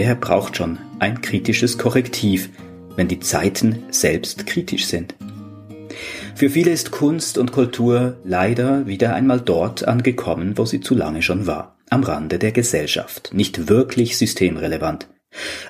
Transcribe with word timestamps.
Wer 0.00 0.14
braucht 0.14 0.56
schon 0.56 0.78
ein 1.00 1.22
kritisches 1.22 1.76
Korrektiv, 1.76 2.50
wenn 2.94 3.08
die 3.08 3.18
Zeiten 3.18 3.82
selbst 3.90 4.46
kritisch 4.46 4.86
sind? 4.86 5.16
Für 6.36 6.50
viele 6.50 6.70
ist 6.70 6.92
Kunst 6.92 7.36
und 7.36 7.50
Kultur 7.50 8.16
leider 8.22 8.86
wieder 8.86 9.16
einmal 9.16 9.40
dort 9.40 9.88
angekommen, 9.88 10.56
wo 10.56 10.64
sie 10.66 10.80
zu 10.80 10.94
lange 10.94 11.20
schon 11.20 11.48
war, 11.48 11.74
am 11.90 12.04
Rande 12.04 12.38
der 12.38 12.52
Gesellschaft, 12.52 13.30
nicht 13.32 13.68
wirklich 13.68 14.16
systemrelevant. 14.16 15.08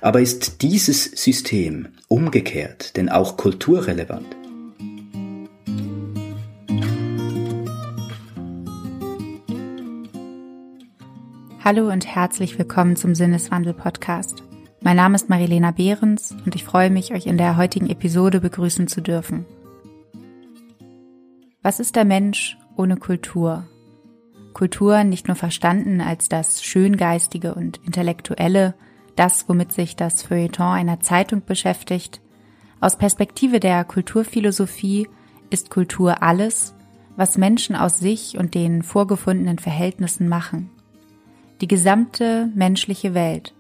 Aber 0.02 0.20
ist 0.20 0.60
dieses 0.60 1.05
System 1.05 1.88
umgekehrt 2.09 2.98
denn 2.98 3.09
auch 3.09 3.38
kulturrelevant? 3.38 4.38
Hallo 11.65 11.91
und 11.91 12.07
herzlich 12.07 12.57
willkommen 12.57 12.95
zum 12.95 13.17
Sinneswandel 13.17 13.75
Podcast. 13.75 14.45
Mein 14.80 14.97
Name 14.97 15.17
ist 15.17 15.29
Marilena 15.29 15.73
Behrens 15.73 16.37
und 16.47 16.55
ich 16.55 16.62
freue 16.62 16.89
mich, 16.89 17.12
euch 17.12 17.27
in 17.27 17.37
der 17.37 17.57
heutigen 17.57 17.91
Episode 17.91 18.41
begrüßen 18.41 18.87
zu 18.87 19.01
dürfen. 19.03 19.45
Was 21.61 21.81
ist 21.81 21.97
der 21.97 22.05
Mensch 22.05 22.57
ohne 22.77 22.97
Kultur? 22.97 23.67
Kultur 24.55 25.03
nicht 25.03 25.27
nur 25.27 25.34
verstanden 25.34 26.01
als 26.01 26.29
das 26.29 26.62
Schöngeistige 26.62 27.55
und 27.55 27.81
Intellektuelle, 27.84 28.75
das, 29.17 29.48
womit 29.48 29.73
sich 29.73 29.97
das 29.97 30.23
Feuilleton 30.23 30.75
einer 30.75 31.01
Zeitung 31.01 31.45
beschäftigt. 31.45 32.20
Aus 32.81 32.97
Perspektive 32.97 33.59
der 33.59 33.84
Kulturphilosophie 33.84 35.09
ist 35.51 35.70
Kultur 35.70 36.23
alles, 36.23 36.77
was 37.17 37.37
Menschen 37.37 37.75
aus 37.75 37.98
sich 37.98 38.39
und 38.39 38.55
den 38.55 38.84
vorgefundenen 38.84 39.59
Verhältnissen 39.59 40.28
machen 40.28 40.70
die 41.61 41.69
gesamte 41.69 42.51
menschliche 42.55 43.14
Welt, 43.14 43.55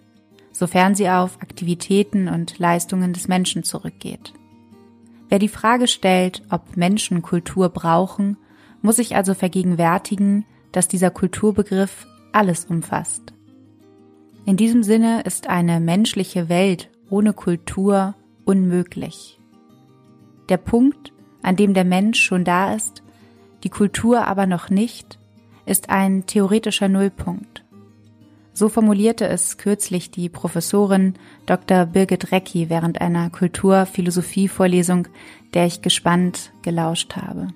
sofern 0.52 0.94
sie 0.94 1.08
auf 1.08 1.40
Aktivitäten 1.40 2.28
und 2.28 2.58
Leistungen 2.58 3.12
des 3.12 3.28
Menschen 3.28 3.62
zurückgeht. 3.64 4.32
Wer 5.28 5.38
die 5.38 5.48
Frage 5.48 5.88
stellt, 5.88 6.42
ob 6.50 6.76
Menschen 6.76 7.22
Kultur 7.22 7.68
brauchen, 7.68 8.36
muss 8.80 8.96
sich 8.96 9.16
also 9.16 9.34
vergegenwärtigen, 9.34 10.44
dass 10.72 10.88
dieser 10.88 11.10
Kulturbegriff 11.10 12.06
alles 12.32 12.64
umfasst. 12.64 13.34
In 14.46 14.56
diesem 14.56 14.82
Sinne 14.82 15.22
ist 15.22 15.48
eine 15.48 15.80
menschliche 15.80 16.48
Welt 16.48 16.88
ohne 17.10 17.32
Kultur 17.32 18.14
unmöglich. 18.44 19.38
Der 20.48 20.56
Punkt, 20.56 21.12
an 21.42 21.56
dem 21.56 21.74
der 21.74 21.84
Mensch 21.84 22.20
schon 22.20 22.44
da 22.44 22.74
ist, 22.74 23.02
die 23.64 23.68
Kultur 23.68 24.26
aber 24.26 24.46
noch 24.46 24.70
nicht, 24.70 25.18
ist 25.66 25.90
ein 25.90 26.24
theoretischer 26.26 26.88
Nullpunkt. 26.88 27.64
So 28.58 28.68
formulierte 28.68 29.28
es 29.28 29.56
kürzlich 29.56 30.10
die 30.10 30.28
Professorin 30.28 31.14
Dr. 31.46 31.86
Birgit 31.86 32.32
Recki 32.32 32.68
während 32.68 33.00
einer 33.00 33.30
Kulturphilosophie-Vorlesung, 33.30 35.06
der 35.54 35.66
ich 35.66 35.80
gespannt 35.80 36.50
gelauscht 36.62 37.14
habe. 37.14 37.46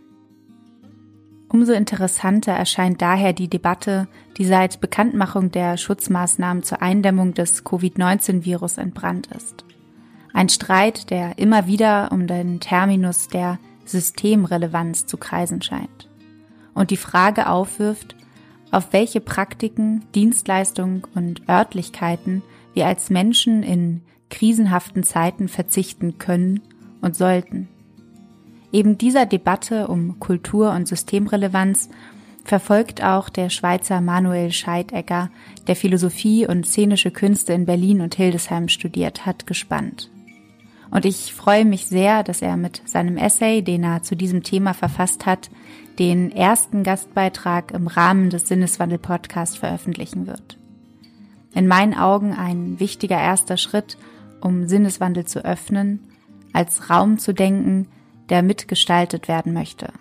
Umso 1.48 1.72
interessanter 1.72 2.52
erscheint 2.52 3.02
daher 3.02 3.32
die 3.32 3.48
Debatte, 3.48 4.06
die 4.36 4.44
seit 4.44 4.80
Bekanntmachung 4.80 5.50
der 5.50 5.76
Schutzmaßnahmen 5.76 6.62
zur 6.62 6.82
Eindämmung 6.82 7.34
des 7.34 7.64
Covid-19-Virus 7.64 8.78
entbrannt 8.78 9.26
ist. 9.36 9.64
Ein 10.32 10.50
Streit, 10.50 11.10
der 11.10 11.36
immer 11.36 11.66
wieder 11.66 12.12
um 12.12 12.28
den 12.28 12.60
Terminus 12.60 13.26
der 13.26 13.58
Systemrelevanz 13.86 15.06
zu 15.06 15.16
kreisen 15.16 15.62
scheint 15.62 16.08
und 16.74 16.92
die 16.92 16.96
Frage 16.96 17.48
aufwirft, 17.48 18.14
auf 18.72 18.92
welche 18.92 19.20
Praktiken, 19.20 20.02
Dienstleistungen 20.14 21.02
und 21.14 21.48
Örtlichkeiten 21.48 22.42
wir 22.74 22.86
als 22.86 23.10
Menschen 23.10 23.62
in 23.62 24.00
krisenhaften 24.30 25.02
Zeiten 25.02 25.48
verzichten 25.48 26.18
können 26.18 26.60
und 27.02 27.14
sollten. 27.14 27.68
Eben 28.72 28.96
dieser 28.96 29.26
Debatte 29.26 29.88
um 29.88 30.18
Kultur- 30.18 30.72
und 30.72 30.88
Systemrelevanz 30.88 31.90
verfolgt 32.44 33.04
auch 33.04 33.28
der 33.28 33.50
Schweizer 33.50 34.00
Manuel 34.00 34.50
Scheidegger, 34.50 35.30
der 35.66 35.76
Philosophie 35.76 36.46
und 36.46 36.66
szenische 36.66 37.10
Künste 37.10 37.52
in 37.52 37.66
Berlin 37.66 38.00
und 38.00 38.14
Hildesheim 38.14 38.68
studiert 38.68 39.26
hat, 39.26 39.46
gespannt. 39.46 40.11
Und 40.92 41.06
ich 41.06 41.32
freue 41.32 41.64
mich 41.64 41.86
sehr, 41.86 42.22
dass 42.22 42.42
er 42.42 42.58
mit 42.58 42.82
seinem 42.84 43.16
Essay, 43.16 43.62
den 43.62 43.82
er 43.82 44.02
zu 44.02 44.14
diesem 44.14 44.42
Thema 44.42 44.74
verfasst 44.74 45.24
hat, 45.24 45.50
den 45.98 46.30
ersten 46.30 46.82
Gastbeitrag 46.82 47.72
im 47.72 47.86
Rahmen 47.86 48.28
des 48.28 48.46
Sinneswandel 48.46 48.98
Podcasts 48.98 49.56
veröffentlichen 49.56 50.26
wird. 50.26 50.58
In 51.54 51.66
meinen 51.66 51.94
Augen 51.94 52.34
ein 52.34 52.78
wichtiger 52.78 53.18
erster 53.18 53.56
Schritt, 53.56 53.96
um 54.42 54.68
Sinneswandel 54.68 55.24
zu 55.24 55.42
öffnen, 55.44 56.00
als 56.52 56.90
Raum 56.90 57.18
zu 57.18 57.32
denken, 57.32 57.88
der 58.28 58.42
mitgestaltet 58.42 59.28
werden 59.28 59.54
möchte. 59.54 59.92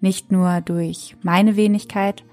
Nicht 0.00 0.30
nur 0.30 0.60
durch 0.60 1.16
meine 1.22 1.56
Wenigkeit, 1.56 2.24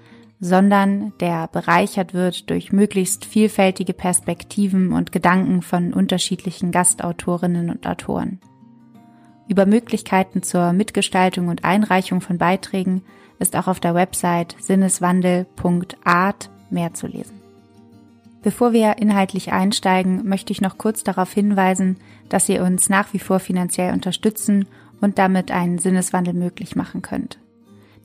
sondern 0.44 1.12
der 1.20 1.46
bereichert 1.46 2.14
wird 2.14 2.50
durch 2.50 2.72
möglichst 2.72 3.24
vielfältige 3.24 3.92
Perspektiven 3.92 4.92
und 4.92 5.12
Gedanken 5.12 5.62
von 5.62 5.94
unterschiedlichen 5.94 6.72
Gastautorinnen 6.72 7.70
und 7.70 7.86
Autoren. 7.86 8.40
Über 9.46 9.66
Möglichkeiten 9.66 10.42
zur 10.42 10.72
Mitgestaltung 10.72 11.46
und 11.46 11.64
Einreichung 11.64 12.20
von 12.20 12.38
Beiträgen 12.38 13.02
ist 13.38 13.54
auch 13.54 13.68
auf 13.68 13.78
der 13.78 13.94
Website 13.94 14.56
sinneswandel.art 14.58 16.50
mehr 16.70 16.92
zu 16.92 17.06
lesen. 17.06 17.40
Bevor 18.42 18.72
wir 18.72 18.98
inhaltlich 18.98 19.52
einsteigen, 19.52 20.28
möchte 20.28 20.52
ich 20.52 20.60
noch 20.60 20.76
kurz 20.76 21.04
darauf 21.04 21.32
hinweisen, 21.32 21.98
dass 22.28 22.48
ihr 22.48 22.64
uns 22.64 22.88
nach 22.88 23.12
wie 23.12 23.20
vor 23.20 23.38
finanziell 23.38 23.92
unterstützen 23.92 24.66
und 25.00 25.18
damit 25.18 25.52
einen 25.52 25.78
Sinneswandel 25.78 26.34
möglich 26.34 26.74
machen 26.74 27.00
könnt. 27.00 27.38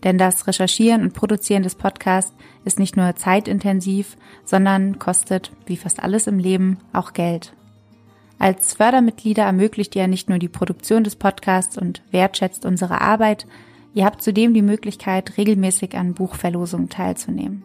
Denn 0.03 0.17
das 0.17 0.47
Recherchieren 0.47 1.01
und 1.01 1.13
Produzieren 1.13 1.63
des 1.63 1.75
Podcasts 1.75 2.35
ist 2.65 2.79
nicht 2.79 2.97
nur 2.97 3.15
zeitintensiv, 3.15 4.15
sondern 4.45 4.99
kostet, 4.99 5.51
wie 5.65 5.77
fast 5.77 6.03
alles 6.03 6.27
im 6.27 6.39
Leben, 6.39 6.77
auch 6.93 7.13
Geld. 7.13 7.53
Als 8.39 8.75
Fördermitglieder 8.75 9.43
ermöglicht 9.43 9.95
ihr 9.95 10.07
nicht 10.07 10.29
nur 10.29 10.37
die 10.37 10.49
Produktion 10.49 11.03
des 11.03 11.15
Podcasts 11.15 11.77
und 11.77 12.03
wertschätzt 12.11 12.65
unsere 12.65 13.01
Arbeit, 13.01 13.47
ihr 13.93 14.05
habt 14.05 14.21
zudem 14.21 14.53
die 14.53 14.61
Möglichkeit, 14.61 15.37
regelmäßig 15.37 15.97
an 15.97 16.13
Buchverlosungen 16.13 16.89
teilzunehmen. 16.89 17.63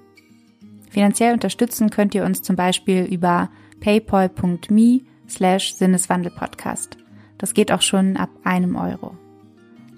Finanziell 0.91 1.34
unterstützen 1.34 1.91
könnt 1.91 2.14
ihr 2.14 2.25
uns 2.25 2.43
zum 2.43 2.56
Beispiel 2.56 3.04
über 3.04 3.50
paypal.me 3.81 5.00
slash 5.28 5.75
Sinneswandelpodcast. 5.75 6.97
Das 7.38 7.54
geht 7.54 7.72
auch 7.72 7.82
schon 7.82 8.16
ab 8.16 8.31
einem 8.44 8.76
Euro. 8.76 9.16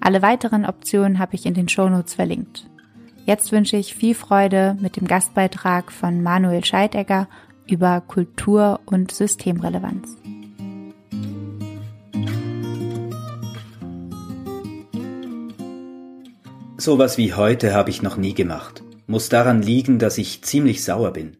Alle 0.05 0.21
weiteren 0.21 0.65
Optionen 0.67 1.17
habe 1.17 1.33
ich 1.33 1.47
in 1.47 1.55
den 1.55 1.67
Shownotes 1.67 2.13
verlinkt. 2.13 2.69
Jetzt 3.25 3.51
wünsche 3.51 3.75
ich 3.75 3.95
viel 3.95 4.13
Freude 4.13 4.77
mit 4.79 4.97
dem 4.97 5.07
Gastbeitrag 5.07 5.91
von 5.91 6.21
Manuel 6.21 6.63
Scheidegger 6.63 7.27
über 7.67 8.01
Kultur 8.01 8.81
und 8.85 9.11
Systemrelevanz. 9.11 10.15
Sowas 16.77 17.17
wie 17.17 17.33
heute 17.33 17.73
habe 17.73 17.89
ich 17.89 18.03
noch 18.03 18.17
nie 18.17 18.35
gemacht. 18.35 18.83
Muss 19.07 19.29
daran 19.29 19.63
liegen, 19.63 19.97
dass 19.97 20.19
ich 20.19 20.43
ziemlich 20.43 20.83
sauer 20.83 21.13
bin. 21.13 21.37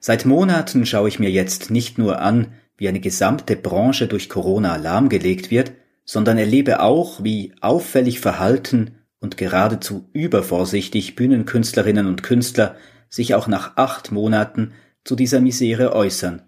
Seit 0.00 0.24
Monaten 0.24 0.84
schaue 0.84 1.06
ich 1.06 1.20
mir 1.20 1.30
jetzt 1.30 1.70
nicht 1.70 1.96
nur 1.96 2.20
an, 2.20 2.54
wie 2.76 2.88
eine 2.88 2.98
gesamte 2.98 3.54
Branche 3.54 4.08
durch 4.08 4.28
Corona 4.28 4.74
lahmgelegt 4.74 5.52
wird, 5.52 5.74
sondern 6.04 6.38
erlebe 6.38 6.80
auch, 6.80 7.24
wie 7.24 7.52
auffällig 7.60 8.20
verhalten 8.20 8.98
und 9.20 9.36
geradezu 9.36 10.08
übervorsichtig 10.12 11.16
Bühnenkünstlerinnen 11.16 12.06
und 12.06 12.22
Künstler 12.22 12.76
sich 13.08 13.34
auch 13.34 13.46
nach 13.46 13.76
acht 13.76 14.12
Monaten 14.12 14.72
zu 15.04 15.16
dieser 15.16 15.40
Misere 15.40 15.94
äußern, 15.94 16.42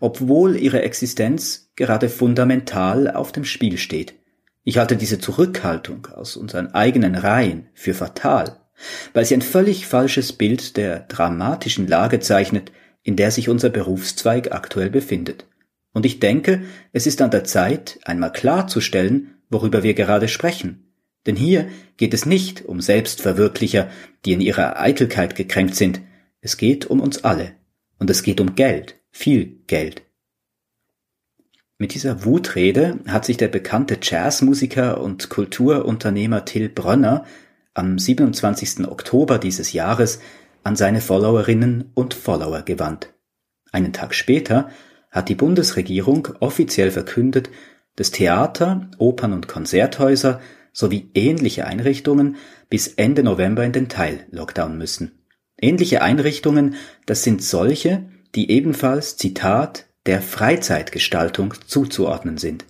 obwohl 0.00 0.56
ihre 0.56 0.82
Existenz 0.82 1.70
gerade 1.76 2.08
fundamental 2.08 3.10
auf 3.10 3.32
dem 3.32 3.44
Spiel 3.44 3.78
steht. 3.78 4.14
Ich 4.62 4.78
halte 4.78 4.96
diese 4.96 5.18
Zurückhaltung 5.18 6.06
aus 6.14 6.36
unseren 6.36 6.72
eigenen 6.72 7.14
Reihen 7.14 7.66
für 7.74 7.92
fatal, 7.92 8.56
weil 9.12 9.24
sie 9.26 9.34
ein 9.34 9.42
völlig 9.42 9.86
falsches 9.86 10.32
Bild 10.32 10.76
der 10.78 11.00
dramatischen 11.00 11.86
Lage 11.86 12.20
zeichnet, 12.20 12.72
in 13.02 13.16
der 13.16 13.30
sich 13.30 13.50
unser 13.50 13.68
Berufszweig 13.68 14.52
aktuell 14.52 14.88
befindet. 14.88 15.44
Und 15.94 16.04
ich 16.04 16.20
denke, 16.20 16.64
es 16.92 17.06
ist 17.06 17.22
an 17.22 17.30
der 17.30 17.44
Zeit, 17.44 17.98
einmal 18.04 18.32
klarzustellen, 18.32 19.36
worüber 19.48 19.82
wir 19.82 19.94
gerade 19.94 20.28
sprechen. 20.28 20.90
Denn 21.24 21.36
hier 21.36 21.68
geht 21.96 22.12
es 22.12 22.26
nicht 22.26 22.66
um 22.66 22.82
Selbstverwirklicher, 22.82 23.88
die 24.24 24.32
in 24.32 24.42
ihrer 24.42 24.78
Eitelkeit 24.78 25.36
gekränkt 25.36 25.76
sind. 25.76 26.02
Es 26.42 26.58
geht 26.58 26.84
um 26.84 27.00
uns 27.00 27.24
alle. 27.24 27.52
Und 27.98 28.10
es 28.10 28.22
geht 28.22 28.40
um 28.40 28.56
Geld, 28.56 28.96
viel 29.10 29.60
Geld. 29.66 30.02
Mit 31.78 31.94
dieser 31.94 32.24
Wutrede 32.24 32.98
hat 33.06 33.24
sich 33.24 33.36
der 33.36 33.48
bekannte 33.48 33.98
Jazzmusiker 34.02 35.00
und 35.00 35.30
Kulturunternehmer 35.30 36.44
Till 36.44 36.68
Brönner 36.68 37.24
am 37.72 37.98
27. 37.98 38.86
Oktober 38.88 39.38
dieses 39.38 39.72
Jahres 39.72 40.20
an 40.62 40.76
seine 40.76 41.00
Followerinnen 41.00 41.90
und 41.94 42.14
Follower 42.14 42.62
gewandt. 42.62 43.12
Einen 43.72 43.92
Tag 43.92 44.14
später 44.14 44.70
hat 45.14 45.28
die 45.28 45.36
Bundesregierung 45.36 46.28
offiziell 46.40 46.90
verkündet, 46.90 47.48
dass 47.94 48.10
Theater, 48.10 48.90
Opern 48.98 49.32
und 49.32 49.46
Konzerthäuser 49.46 50.40
sowie 50.72 51.08
ähnliche 51.14 51.66
Einrichtungen 51.66 52.34
bis 52.68 52.88
Ende 52.88 53.22
November 53.22 53.64
in 53.64 53.70
den 53.70 53.88
Teil-Lockdown 53.88 54.76
müssen. 54.76 55.12
Ähnliche 55.56 56.02
Einrichtungen, 56.02 56.74
das 57.06 57.22
sind 57.22 57.42
solche, 57.42 58.06
die 58.34 58.50
ebenfalls, 58.50 59.16
Zitat, 59.16 59.86
der 60.06 60.20
Freizeitgestaltung 60.20 61.54
zuzuordnen 61.64 62.36
sind. 62.36 62.64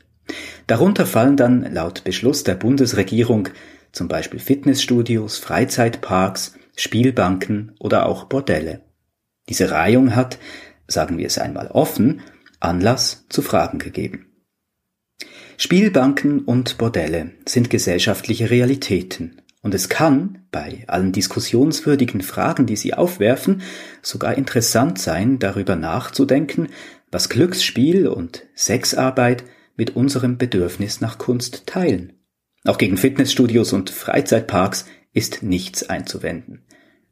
Darunter 0.67 1.07
fallen 1.07 1.39
dann 1.39 1.73
laut 1.73 2.05
Beschluss 2.05 2.45
der 2.45 2.55
Bundesregierung 2.57 3.49
zum 3.91 4.09
Beispiel 4.09 4.39
Fitnessstudios, 4.39 5.39
Freizeitparks, 5.39 6.57
Spielbanken 6.77 7.75
oder 7.79 8.05
auch 8.05 8.25
Bordelle. 8.25 8.83
Diese 9.49 9.71
Reihung 9.71 10.15
hat, 10.15 10.39
sagen 10.87 11.17
wir 11.17 11.27
es 11.27 11.39
einmal 11.39 11.69
offen, 11.69 12.21
Anlass 12.65 13.27
zu 13.29 13.43
Fragen 13.43 13.79
gegeben. 13.79 14.27
Spielbanken 15.57 16.41
und 16.41 16.79
Bordelle 16.79 17.33
sind 17.47 17.71
gesellschaftliche 17.71 18.51
Realitäten, 18.51 19.41
und 19.63 19.73
es 19.73 19.89
kann, 19.89 20.45
bei 20.51 20.85
allen 20.89 21.13
diskussionswürdigen 21.13 22.21
Fragen, 22.21 22.67
die 22.67 22.77
sie 22.77 22.93
aufwerfen, 22.93 23.63
sogar 24.03 24.35
interessant 24.35 24.99
sein, 24.99 25.39
darüber 25.39 25.75
nachzudenken, 25.75 26.69
was 27.11 27.31
Glücksspiel 27.31 28.07
und 28.07 28.45
Sexarbeit 28.55 29.45
mit 29.77 29.97
unserem 29.97 30.37
Bedürfnis 30.37 31.01
nach 31.01 31.17
Kunst 31.17 31.67
teilen. 31.67 32.13
Auch 32.65 32.77
gegen 32.77 32.97
Fitnessstudios 32.97 33.73
und 33.73 33.89
Freizeitparks 33.89 34.87
ist 35.15 35.43
nichts 35.43 35.89
einzuwenden. 35.89 36.65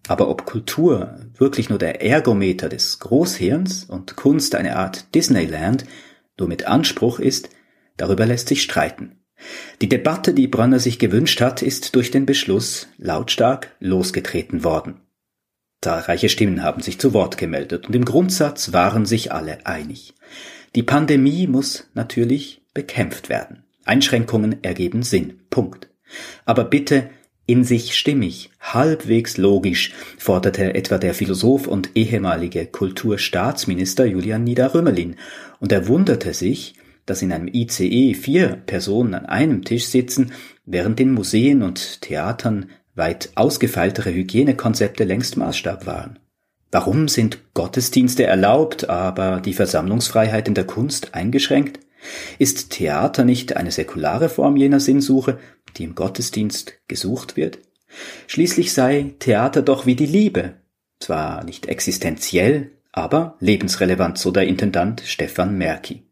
Aber 0.08 0.28
ob 0.28 0.46
Kultur 0.46 1.20
wirklich 1.36 1.68
nur 1.68 1.78
der 1.78 2.02
Ergometer 2.02 2.68
des 2.68 2.98
Großhirns 2.98 3.84
und 3.84 4.16
Kunst 4.16 4.54
eine 4.54 4.76
Art 4.76 5.14
Disneyland 5.14 5.84
nur 6.38 6.48
mit 6.48 6.66
Anspruch 6.66 7.20
ist, 7.20 7.50
darüber 7.96 8.26
lässt 8.26 8.48
sich 8.48 8.62
streiten. 8.62 9.22
Die 9.80 9.88
Debatte, 9.88 10.34
die 10.34 10.48
Bronner 10.48 10.78
sich 10.78 10.98
gewünscht 10.98 11.40
hat, 11.40 11.62
ist 11.62 11.94
durch 11.94 12.10
den 12.10 12.26
Beschluss 12.26 12.88
lautstark 12.98 13.74
losgetreten 13.80 14.64
worden. 14.64 15.00
Zahlreiche 15.80 16.28
Stimmen 16.28 16.62
haben 16.62 16.80
sich 16.80 16.98
zu 17.00 17.12
Wort 17.12 17.38
gemeldet 17.38 17.86
und 17.88 17.94
im 17.94 18.04
Grundsatz 18.04 18.72
waren 18.72 19.04
sich 19.04 19.32
alle 19.32 19.66
einig. 19.66 20.14
Die 20.74 20.84
Pandemie 20.84 21.46
muss 21.48 21.88
natürlich 21.94 22.62
bekämpft 22.72 23.28
werden. 23.28 23.64
Einschränkungen 23.84 24.62
ergeben 24.62 25.02
Sinn. 25.02 25.40
Punkt. 25.50 25.88
Aber 26.44 26.64
bitte 26.64 27.10
in 27.46 27.64
sich 27.64 27.94
stimmig, 27.96 28.50
halbwegs 28.60 29.36
logisch, 29.36 29.92
forderte 30.18 30.74
etwa 30.74 30.98
der 30.98 31.14
Philosoph 31.14 31.66
und 31.66 31.90
ehemalige 31.94 32.66
Kulturstaatsminister 32.66 34.04
Julian 34.04 34.44
Nieder-Rümelin, 34.44 35.16
und 35.58 35.72
er 35.72 35.88
wunderte 35.88 36.34
sich, 36.34 36.74
dass 37.06 37.22
in 37.22 37.32
einem 37.32 37.48
ICE 37.48 38.14
vier 38.14 38.48
Personen 38.66 39.14
an 39.14 39.26
einem 39.26 39.64
Tisch 39.64 39.86
sitzen, 39.86 40.32
während 40.64 41.00
in 41.00 41.12
Museen 41.12 41.62
und 41.62 42.00
Theatern 42.00 42.70
weit 42.94 43.30
ausgefeiltere 43.34 44.12
Hygienekonzepte 44.12 45.04
längst 45.04 45.36
Maßstab 45.36 45.86
waren. 45.86 46.18
Warum 46.70 47.08
sind 47.08 47.38
Gottesdienste 47.54 48.24
erlaubt, 48.24 48.88
aber 48.88 49.40
die 49.40 49.52
Versammlungsfreiheit 49.52 50.48
in 50.48 50.54
der 50.54 50.64
Kunst 50.64 51.14
eingeschränkt? 51.14 51.80
Ist 52.38 52.70
Theater 52.70 53.24
nicht 53.24 53.56
eine 53.56 53.70
säkulare 53.70 54.28
Form 54.28 54.56
jener 54.56 54.80
Sinnsuche, 54.80 55.38
die 55.76 55.84
im 55.84 55.94
Gottesdienst 55.94 56.78
gesucht 56.88 57.36
wird? 57.36 57.58
Schließlich 58.26 58.72
sei 58.72 59.14
Theater 59.18 59.62
doch 59.62 59.86
wie 59.86 59.96
die 59.96 60.06
Liebe, 60.06 60.54
zwar 61.00 61.44
nicht 61.44 61.66
existenziell, 61.66 62.70
aber 62.92 63.36
lebensrelevant, 63.40 64.18
so 64.18 64.30
der 64.30 64.46
Intendant 64.46 65.02
Stefan 65.04 65.56
Merki. 65.56 66.02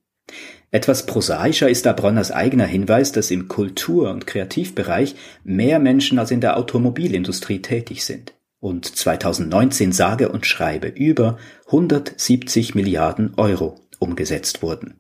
Etwas 0.71 1.05
prosaischer 1.05 1.69
ist 1.69 1.85
da 1.85 1.93
Bronners 1.93 2.31
eigener 2.31 2.67
Hinweis, 2.67 3.11
dass 3.13 3.31
im 3.31 3.49
Kultur- 3.49 4.11
und 4.11 4.27
Kreativbereich 4.27 5.17
mehr 5.43 5.81
Menschen 5.81 6.19
als 6.19 6.31
in 6.31 6.41
der 6.41 6.57
Automobilindustrie 6.57 7.61
tätig 7.61 8.05
sind 8.05 8.35
und 8.61 8.85
2019 8.85 9.91
sage 9.91 10.29
und 10.29 10.47
schreibe 10.47 10.87
über 10.89 11.39
170 11.67 12.75
Milliarden 12.75 13.35
Euro 13.37 13.81
umgesetzt 13.99 14.63
wurden. 14.63 15.00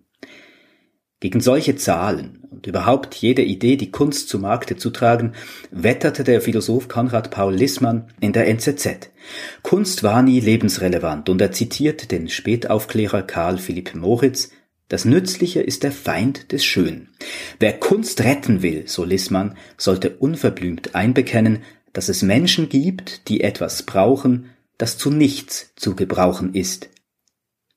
Gegen 1.20 1.40
solche 1.40 1.76
Zahlen 1.76 2.40
und 2.50 2.66
überhaupt 2.66 3.14
jede 3.14 3.42
Idee, 3.42 3.76
die 3.76 3.90
Kunst 3.90 4.30
zu 4.30 4.38
Markte 4.38 4.76
zu 4.76 4.90
tragen, 4.90 5.34
wetterte 5.70 6.24
der 6.24 6.40
Philosoph 6.40 6.88
Konrad 6.88 7.30
Paul 7.30 7.54
Lissmann 7.54 8.08
in 8.20 8.32
der 8.32 8.48
NZZ. 8.48 9.10
Kunst 9.62 10.02
war 10.02 10.22
nie 10.22 10.40
lebensrelevant 10.40 11.28
und 11.28 11.40
er 11.42 11.52
zitiert 11.52 12.10
den 12.10 12.30
Spätaufklärer 12.30 13.22
Karl 13.22 13.58
Philipp 13.58 13.94
Moritz, 13.94 14.50
das 14.88 15.04
Nützliche 15.04 15.60
ist 15.60 15.84
der 15.84 15.92
Feind 15.92 16.50
des 16.50 16.64
Schönen. 16.64 17.10
Wer 17.60 17.78
Kunst 17.78 18.22
retten 18.22 18.60
will, 18.62 18.88
so 18.88 19.04
Lissmann, 19.04 19.56
sollte 19.76 20.16
unverblümt 20.16 20.96
einbekennen, 20.96 21.62
dass 21.92 22.08
es 22.08 22.22
Menschen 22.22 22.68
gibt, 22.68 23.28
die 23.28 23.42
etwas 23.42 23.84
brauchen, 23.84 24.50
das 24.78 24.98
zu 24.98 25.10
nichts 25.10 25.72
zu 25.76 25.94
gebrauchen 25.94 26.54
ist. 26.54 26.88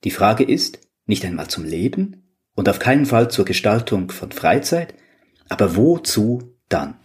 Die 0.05 0.11
Frage 0.11 0.43
ist, 0.43 0.79
nicht 1.05 1.23
einmal 1.23 1.49
zum 1.49 1.65
Leben? 1.65 2.22
Und 2.55 2.69
auf 2.69 2.79
keinen 2.79 3.05
Fall 3.05 3.29
zur 3.29 3.45
Gestaltung 3.45 4.11
von 4.11 4.31
Freizeit, 4.31 4.93
aber 5.49 5.75
wozu 5.75 6.55
dann? 6.69 6.95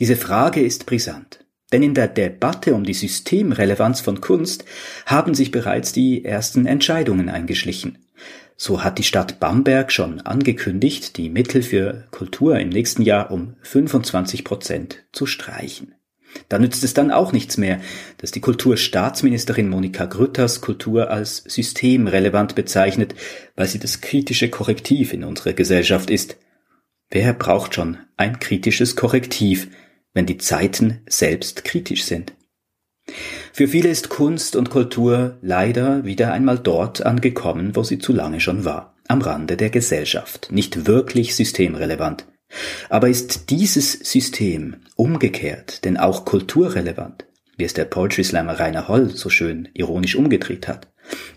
Diese 0.00 0.16
Frage 0.16 0.60
ist 0.60 0.86
brisant, 0.86 1.46
denn 1.72 1.82
in 1.82 1.94
der 1.94 2.08
Debatte 2.08 2.74
um 2.74 2.84
die 2.84 2.94
Systemrelevanz 2.94 4.00
von 4.00 4.20
Kunst 4.20 4.64
haben 5.06 5.34
sich 5.34 5.50
bereits 5.50 5.92
die 5.92 6.24
ersten 6.24 6.66
Entscheidungen 6.66 7.28
eingeschlichen. 7.28 7.98
So 8.56 8.84
hat 8.84 8.98
die 8.98 9.04
Stadt 9.04 9.40
Bamberg 9.40 9.90
schon 9.90 10.20
angekündigt, 10.20 11.16
die 11.16 11.28
Mittel 11.28 11.62
für 11.62 12.06
Kultur 12.10 12.58
im 12.58 12.68
nächsten 12.68 13.02
Jahr 13.02 13.30
um 13.30 13.56
25 13.62 14.44
Prozent 14.44 15.04
zu 15.12 15.26
streichen. 15.26 15.94
Da 16.48 16.58
nützt 16.58 16.84
es 16.84 16.94
dann 16.94 17.10
auch 17.10 17.32
nichts 17.32 17.56
mehr, 17.56 17.80
dass 18.18 18.30
die 18.30 18.40
Kulturstaatsministerin 18.40 19.68
Monika 19.68 20.06
Grütters 20.06 20.60
Kultur 20.60 21.10
als 21.10 21.44
systemrelevant 21.46 22.54
bezeichnet, 22.54 23.14
weil 23.56 23.66
sie 23.66 23.78
das 23.78 24.00
kritische 24.00 24.50
Korrektiv 24.50 25.12
in 25.12 25.24
unserer 25.24 25.52
Gesellschaft 25.52 26.10
ist. 26.10 26.36
Wer 27.10 27.32
braucht 27.32 27.74
schon 27.74 27.98
ein 28.16 28.40
kritisches 28.40 28.96
Korrektiv, 28.96 29.68
wenn 30.12 30.26
die 30.26 30.38
Zeiten 30.38 31.00
selbst 31.08 31.64
kritisch 31.64 32.04
sind? 32.04 32.32
Für 33.52 33.68
viele 33.68 33.88
ist 33.88 34.08
Kunst 34.08 34.56
und 34.56 34.70
Kultur 34.70 35.38
leider 35.42 36.04
wieder 36.04 36.32
einmal 36.32 36.58
dort 36.58 37.04
angekommen, 37.04 37.76
wo 37.76 37.82
sie 37.82 37.98
zu 37.98 38.12
lange 38.12 38.40
schon 38.40 38.64
war, 38.64 38.96
am 39.06 39.20
Rande 39.20 39.56
der 39.56 39.70
Gesellschaft, 39.70 40.48
nicht 40.50 40.86
wirklich 40.86 41.36
systemrelevant. 41.36 42.26
Aber 42.88 43.08
ist 43.08 43.50
dieses 43.50 43.92
System 43.92 44.76
umgekehrt 44.96 45.84
denn 45.84 45.96
auch 45.96 46.24
kulturrelevant, 46.24 47.26
wie 47.56 47.64
es 47.64 47.74
der 47.74 47.84
Poetry 47.84 48.24
Slammer 48.24 48.58
Rainer 48.58 48.88
Holl 48.88 49.10
so 49.10 49.28
schön 49.30 49.68
ironisch 49.74 50.16
umgedreht 50.16 50.68
hat? 50.68 50.88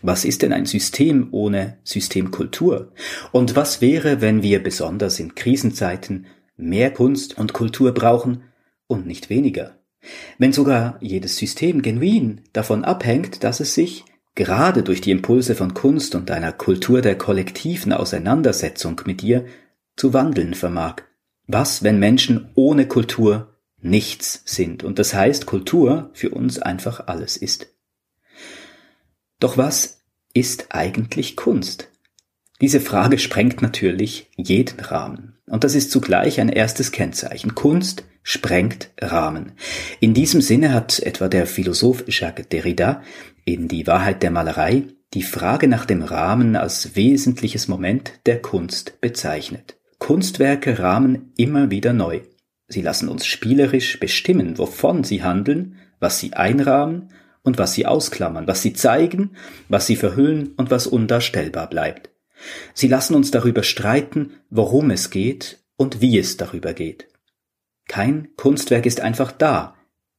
Was 0.02 0.26
ist 0.26 0.42
denn 0.42 0.54
ein 0.54 0.66
System 0.66 1.28
ohne 1.32 1.78
Systemkultur? 1.84 2.94
Und 3.32 3.56
was 3.56 3.82
wäre, 3.82 4.22
wenn 4.22 4.44
wir 4.44 4.64
besonders 4.64 5.20
in 5.20 5.36
Krisenzeiten 5.36 6.28
mehr 6.56 6.92
Kunst 6.92 7.38
und 7.38 7.54
Kultur 7.54 7.94
brauchen 7.94 8.44
und 8.88 9.06
nicht 9.06 9.30
weniger? 9.30 9.78
Wenn 10.38 10.54
sogar 10.54 10.98
jedes 11.02 11.38
System 11.38 11.82
genuin 11.82 12.42
davon 12.54 12.86
abhängt, 12.86 13.44
dass 13.44 13.60
es 13.60 13.74
sich 13.74 14.06
gerade 14.36 14.84
durch 14.84 15.02
die 15.02 15.12
Impulse 15.12 15.56
von 15.56 15.74
Kunst 15.74 16.16
und 16.16 16.32
einer 16.32 16.54
Kultur 16.54 17.02
der 17.02 17.18
kollektiven 17.18 17.92
Auseinandersetzung 17.92 19.02
mit 19.06 19.24
ihr 19.24 19.46
zu 19.96 20.14
wandeln 20.14 20.54
vermag. 20.54 21.07
Was, 21.48 21.82
wenn 21.84 21.98
Menschen 21.98 22.50
ohne 22.56 22.88
Kultur 22.88 23.56
nichts 23.80 24.42
sind 24.46 24.84
und 24.84 25.00
das 25.00 25.14
heißt 25.14 25.46
Kultur 25.46 26.10
für 26.14 26.30
uns 26.32 26.60
einfach 26.60 27.08
alles 27.08 27.38
ist. 27.38 27.68
Doch 29.40 29.58
was 29.58 30.04
ist 30.34 30.68
eigentlich 30.70 31.36
Kunst? 31.36 31.90
Diese 32.60 32.82
Frage 32.82 33.20
sprengt 33.20 33.62
natürlich 33.62 34.32
jeden 34.36 34.80
Rahmen. 34.80 35.38
Und 35.46 35.64
das 35.64 35.76
ist 35.76 35.92
zugleich 35.92 36.42
ein 36.42 36.50
erstes 36.50 36.92
Kennzeichen. 36.92 37.56
Kunst 37.56 38.04
sprengt 38.24 38.90
Rahmen. 39.00 39.54
In 40.00 40.14
diesem 40.14 40.42
Sinne 40.42 40.74
hat 40.74 41.00
etwa 41.00 41.30
der 41.30 41.46
Philosoph 41.46 42.04
Jacques 42.08 42.50
Derrida 42.50 43.04
in 43.46 43.68
Die 43.68 43.88
Wahrheit 43.88 44.24
der 44.24 44.32
Malerei 44.32 44.84
die 45.14 45.24
Frage 45.24 45.68
nach 45.70 45.86
dem 45.86 46.02
Rahmen 46.02 46.56
als 46.58 46.96
wesentliches 46.96 47.68
Moment 47.70 48.12
der 48.26 48.42
Kunst 48.42 49.00
bezeichnet. 49.00 49.77
Kunstwerke 50.00 50.80
rahmen 50.80 51.34
immer 51.38 51.72
wieder 51.72 51.94
neu. 51.94 52.22
Sie 52.68 52.82
lassen 52.82 53.10
uns 53.10 53.26
spielerisch 53.26 54.00
bestimmen, 54.00 54.58
wovon 54.58 55.04
sie 55.04 55.24
handeln, 55.24 55.78
was 56.00 56.20
sie 56.20 56.34
einrahmen 56.34 57.10
und 57.44 57.58
was 57.58 57.74
sie 57.74 57.86
ausklammern, 57.86 58.48
was 58.48 58.62
sie 58.62 58.74
zeigen, 58.74 59.32
was 59.70 59.88
sie 59.88 59.96
verhüllen 59.96 60.54
und 60.58 60.70
was 60.70 60.86
undarstellbar 60.86 61.70
bleibt. 61.70 62.10
Sie 62.74 62.88
lassen 62.88 63.16
uns 63.16 63.32
darüber 63.32 63.64
streiten, 63.64 64.32
worum 64.50 64.92
es 64.92 65.10
geht 65.10 65.60
und 65.78 66.02
wie 66.02 66.18
es 66.18 66.38
darüber 66.38 66.74
geht. 66.74 67.08
Kein 67.88 68.30
Kunstwerk 68.36 68.86
ist 68.86 69.00
einfach 69.00 69.32
da, 69.32 69.76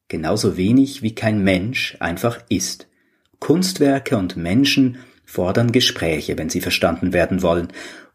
genauso 0.08 0.56
wenig 0.56 1.02
wie 1.02 1.14
kein 1.14 1.44
Mensch 1.44 1.96
einfach 2.00 2.40
ist. 2.48 2.88
Kunstwerke 3.40 4.16
und 4.16 4.36
Menschen 4.36 4.98
fordern 5.24 5.70
Gespräche, 5.70 6.38
wenn 6.38 6.48
sie 6.48 6.62
verstanden 6.62 7.12
werden 7.12 7.42
wollen. 7.42 7.68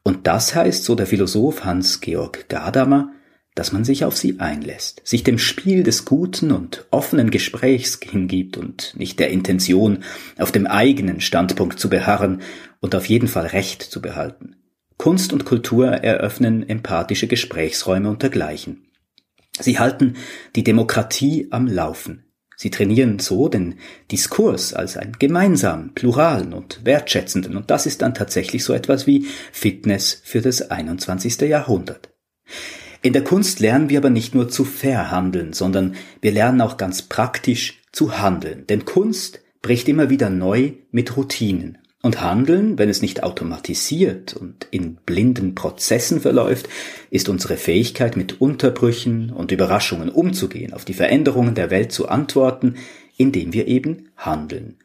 Und 0.03 0.27
das 0.27 0.53
heißt, 0.53 0.83
so 0.83 0.95
der 0.95 1.07
Philosoph 1.07 1.63
Hans-Georg 1.63 2.49
Gadamer, 2.49 3.13
dass 3.55 3.71
man 3.71 3.83
sich 3.83 4.03
auf 4.03 4.17
sie 4.17 4.39
einlässt, 4.39 5.01
sich 5.05 5.23
dem 5.23 5.37
Spiel 5.37 5.83
des 5.83 6.05
guten 6.05 6.51
und 6.51 6.85
offenen 6.91 7.29
Gesprächs 7.29 7.99
hingibt 8.01 8.57
und 8.57 8.93
nicht 8.97 9.19
der 9.19 9.29
Intention, 9.29 10.03
auf 10.37 10.51
dem 10.51 10.65
eigenen 10.65 11.21
Standpunkt 11.21 11.79
zu 11.79 11.89
beharren 11.89 12.41
und 12.79 12.95
auf 12.95 13.07
jeden 13.07 13.27
Fall 13.27 13.45
Recht 13.45 13.83
zu 13.83 14.01
behalten. 14.01 14.55
Kunst 14.97 15.33
und 15.33 15.45
Kultur 15.45 15.87
eröffnen 15.87 16.67
empathische 16.67 17.27
Gesprächsräume 17.27 18.09
untergleichen. 18.09 18.87
Sie 19.59 19.77
halten 19.77 20.15
die 20.55 20.63
Demokratie 20.63 21.47
am 21.51 21.67
Laufen. 21.67 22.25
Sie 22.55 22.69
trainieren 22.69 23.19
so 23.19 23.49
den 23.49 23.75
Diskurs 24.11 24.73
als 24.73 24.97
einen 24.97 25.13
gemeinsamen, 25.19 25.93
pluralen 25.93 26.53
und 26.53 26.85
wertschätzenden, 26.85 27.57
und 27.57 27.71
das 27.71 27.85
ist 27.85 28.01
dann 28.01 28.13
tatsächlich 28.13 28.63
so 28.63 28.73
etwas 28.73 29.07
wie 29.07 29.27
Fitness 29.51 30.21
für 30.23 30.41
das 30.41 30.69
21. 30.69 31.41
Jahrhundert. 31.41 32.09
In 33.01 33.13
der 33.13 33.23
Kunst 33.23 33.59
lernen 33.59 33.89
wir 33.89 33.99
aber 33.99 34.09
nicht 34.09 34.33
nur 34.33 34.47
zu 34.47 34.63
verhandeln, 34.63 35.51
sondern 35.51 35.95
wir 36.21 36.31
lernen 36.31 36.61
auch 36.61 36.77
ganz 36.77 37.01
praktisch 37.01 37.81
zu 37.91 38.19
handeln. 38.19 38.65
Denn 38.67 38.85
Kunst 38.85 39.41
bricht 39.61 39.89
immer 39.89 40.09
wieder 40.09 40.29
neu 40.29 40.73
mit 40.91 41.17
Routinen. 41.17 41.79
Und 42.05 42.21
Handeln, 42.21 42.77
wenn 42.77 42.89
es 42.89 43.01
nicht 43.01 43.23
automatisiert 43.23 44.33
und 44.33 44.67
in 44.71 44.95
blinden 44.95 45.55
Prozessen 45.55 46.19
verläuft, 46.19 46.67
ist 47.09 47.29
unsere 47.29 47.55
Fähigkeit, 47.55 48.17
mit 48.17 48.41
Unterbrüchen 48.41 49.29
und 49.29 49.53
Überraschungen 49.53 50.09
umzugehen, 50.09 50.73
auf 50.73 50.83
die 50.83 50.93
Veränderungen 50.93 51.55
der 51.55 51.71
Welt 51.71 51.93
zu 51.93 52.09
antworten, 52.09 52.75
indem 53.15 53.53
wir 53.53 53.67
eben 53.69 54.09
handeln. 54.17 54.79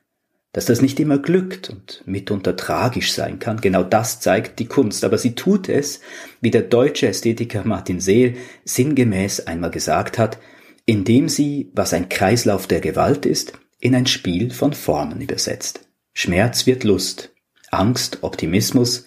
Dass 0.53 0.67
das 0.67 0.81
nicht 0.81 1.01
immer 1.01 1.19
glückt 1.19 1.71
und 1.71 2.05
mitunter 2.07 2.55
tragisch 2.55 3.13
sein 3.13 3.41
kann, 3.41 3.61
genau 3.61 3.83
das 3.83 4.21
zeigt 4.21 4.61
die 4.61 4.67
Kunst, 4.67 5.03
aber 5.03 5.19
sie 5.19 5.35
tut 5.35 5.69
es, 5.69 6.01
wie 6.41 6.53
der 6.53 6.63
deutsche 6.63 7.09
Ästhetiker 7.09 7.65
Martin 7.65 7.99
Seel 7.99 8.37
sinngemäß 8.65 9.41
einmal 9.49 9.73
gesagt 9.73 10.19
hat, 10.19 10.39
indem 10.87 11.29
sie, 11.29 11.73
was 11.75 11.93
ein 11.93 12.09
Kreislauf 12.09 12.69
der 12.69 12.81
Gewalt 12.81 13.27
ist, 13.27 13.55
in 13.81 13.97
ein 13.97 14.07
Spiel 14.07 14.53
von 14.53 14.73
Formen 14.73 15.21
übersetzt. 15.21 15.88
Schmerz 16.21 16.67
wird 16.67 16.83
Lust, 16.83 17.31
Angst 17.71 18.19
Optimismus 18.23 19.05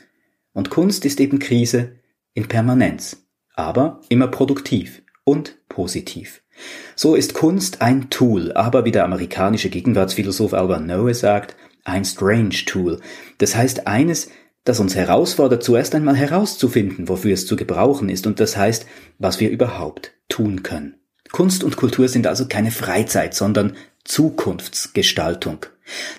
und 0.53 0.69
Kunst 0.69 1.03
ist 1.03 1.19
eben 1.19 1.39
Krise 1.39 1.97
in 2.33 2.47
Permanenz, 2.47 3.27
aber 3.53 3.99
immer 4.07 4.29
produktiv 4.29 5.01
und 5.25 5.57
positiv. 5.67 6.41
So 6.95 7.15
ist 7.15 7.33
Kunst 7.33 7.81
ein 7.81 8.09
Tool, 8.09 8.53
aber 8.53 8.85
wie 8.85 8.93
der 8.93 9.03
amerikanische 9.03 9.69
Gegenwartsphilosoph 9.69 10.53
Alban 10.53 10.85
Noe 10.85 11.13
sagt, 11.13 11.57
ein 11.83 12.05
strange 12.05 12.63
Tool. 12.65 13.01
Das 13.39 13.57
heißt 13.57 13.87
eines, 13.87 14.29
das 14.63 14.79
uns 14.79 14.95
herausfordert, 14.95 15.63
zuerst 15.63 15.93
einmal 15.93 16.15
herauszufinden, 16.15 17.09
wofür 17.09 17.33
es 17.33 17.45
zu 17.45 17.57
gebrauchen 17.57 18.07
ist, 18.07 18.25
und 18.25 18.39
das 18.39 18.55
heißt, 18.55 18.85
was 19.19 19.41
wir 19.41 19.49
überhaupt 19.49 20.13
tun 20.29 20.63
können. 20.63 20.95
Kunst 21.33 21.65
und 21.65 21.75
Kultur 21.75 22.07
sind 22.07 22.25
also 22.25 22.47
keine 22.47 22.71
Freizeit, 22.71 23.33
sondern 23.33 23.75
Zukunftsgestaltung. 24.03 25.65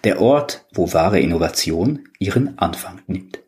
Der 0.05 0.21
Ort, 0.21 0.67
wo 0.73 0.93
wahre 0.93 1.21
Innovation 1.21 2.09
ihren 2.19 2.59
Anfang 2.59 3.01
nimmt. 3.07 3.43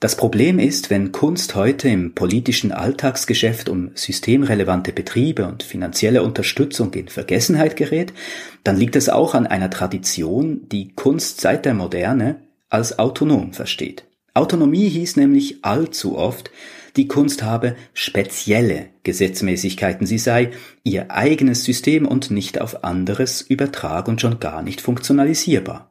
Das 0.00 0.16
Problem 0.16 0.58
ist, 0.58 0.88
wenn 0.88 1.12
Kunst 1.12 1.54
heute 1.54 1.90
im 1.90 2.14
politischen 2.14 2.72
Alltagsgeschäft 2.72 3.68
um 3.68 3.90
systemrelevante 3.94 4.94
Betriebe 4.94 5.46
und 5.46 5.62
finanzielle 5.62 6.22
Unterstützung 6.22 6.94
in 6.94 7.08
Vergessenheit 7.08 7.76
gerät, 7.76 8.14
dann 8.64 8.78
liegt 8.78 8.96
es 8.96 9.10
auch 9.10 9.34
an 9.34 9.46
einer 9.46 9.68
Tradition, 9.68 10.66
die 10.70 10.94
Kunst 10.94 11.42
seit 11.42 11.66
der 11.66 11.74
Moderne 11.74 12.40
als 12.70 12.98
autonom 12.98 13.52
versteht. 13.52 14.06
Autonomie 14.32 14.88
hieß 14.88 15.16
nämlich 15.16 15.66
allzu 15.66 16.16
oft, 16.16 16.50
die 16.96 17.08
Kunst 17.08 17.42
habe 17.42 17.76
spezielle 17.94 18.88
Gesetzmäßigkeiten, 19.02 20.06
sie 20.06 20.18
sei 20.18 20.50
ihr 20.82 21.10
eigenes 21.10 21.64
System 21.64 22.06
und 22.06 22.30
nicht 22.30 22.60
auf 22.60 22.84
anderes 22.84 23.42
übertrag 23.42 24.08
und 24.08 24.20
schon 24.20 24.40
gar 24.40 24.62
nicht 24.62 24.80
funktionalisierbar. 24.80 25.90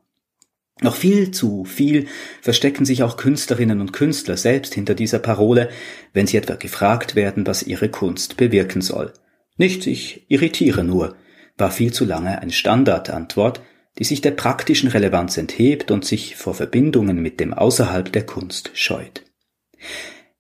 Noch 0.82 0.96
viel 0.96 1.32
zu 1.32 1.66
viel 1.66 2.08
verstecken 2.42 2.86
sich 2.86 3.04
auch 3.04 3.18
Künstlerinnen 3.18 3.82
und 3.82 3.92
Künstler 3.92 4.38
selbst 4.38 4.74
hinter 4.74 4.96
dieser 4.96 5.20
Parole, 5.20 5.70
wenn 6.14 6.26
sie 6.26 6.38
etwa 6.38 6.56
gefragt 6.56 7.16
werden, 7.16 7.46
was 7.46 7.64
ihre 7.64 7.90
Kunst 7.90 8.38
bewirken 8.38 8.82
soll. 8.82 9.14
Nicht 9.58 9.88
ich 9.88 10.26
irritiere 10.30 10.86
nur, 10.86 11.16
war 11.58 11.72
viel 11.72 11.92
zu 11.92 12.06
lange 12.06 12.42
eine 12.42 12.54
Standardantwort, 12.54 13.62
die 13.98 14.06
sich 14.06 14.22
der 14.22 14.32
praktischen 14.32 14.90
Relevanz 14.90 15.38
enthebt 15.38 15.92
und 15.92 16.06
sich 16.06 16.38
vor 16.38 16.54
Verbindungen 16.54 17.22
mit 17.22 17.42
dem 17.42 17.54
Außerhalb 17.54 18.12
der 18.14 18.26
Kunst 18.26 18.72
scheut. 18.74 19.24